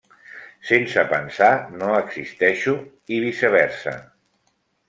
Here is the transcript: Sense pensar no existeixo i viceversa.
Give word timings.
Sense 0.69 1.03
pensar 1.11 1.51
no 1.81 1.91
existeixo 1.99 2.75
i 3.19 3.23
viceversa. 3.27 3.95